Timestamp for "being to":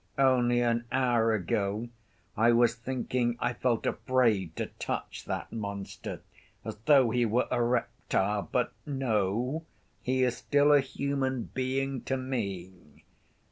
11.53-12.17